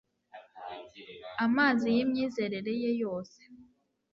[1.45, 3.41] Amazi y'imyizerere ye yose